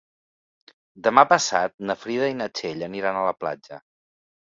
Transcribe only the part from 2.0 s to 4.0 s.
Frida i na Txell aniran a la platja.